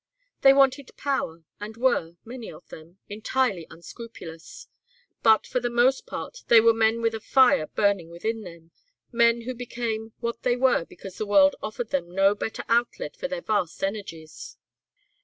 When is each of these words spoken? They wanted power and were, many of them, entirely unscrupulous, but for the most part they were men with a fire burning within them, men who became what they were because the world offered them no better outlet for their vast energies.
They 0.41 0.51
wanted 0.51 0.89
power 0.97 1.43
and 1.59 1.77
were, 1.77 2.15
many 2.25 2.51
of 2.51 2.67
them, 2.69 2.97
entirely 3.07 3.67
unscrupulous, 3.69 4.67
but 5.21 5.45
for 5.45 5.59
the 5.59 5.69
most 5.69 6.07
part 6.07 6.39
they 6.47 6.59
were 6.59 6.73
men 6.73 7.03
with 7.03 7.13
a 7.13 7.19
fire 7.19 7.67
burning 7.67 8.09
within 8.09 8.41
them, 8.41 8.71
men 9.11 9.41
who 9.41 9.53
became 9.53 10.13
what 10.19 10.41
they 10.41 10.55
were 10.55 10.85
because 10.85 11.19
the 11.19 11.27
world 11.27 11.55
offered 11.61 11.91
them 11.91 12.09
no 12.09 12.33
better 12.33 12.63
outlet 12.67 13.15
for 13.15 13.27
their 13.27 13.43
vast 13.43 13.83
energies. 13.83 14.57